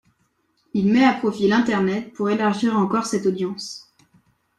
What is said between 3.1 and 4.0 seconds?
audience.